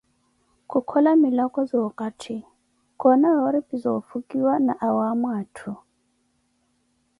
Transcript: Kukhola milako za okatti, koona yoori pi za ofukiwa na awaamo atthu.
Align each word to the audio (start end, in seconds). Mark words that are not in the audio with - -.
Kukhola 0.71 1.11
milako 1.23 1.59
za 1.69 1.77
okatti, 1.89 2.37
koona 2.99 3.27
yoori 3.35 3.61
pi 3.67 3.75
za 3.83 3.89
ofukiwa 3.99 4.53
na 4.65 4.73
awaamo 4.87 5.27
atthu. 5.41 5.71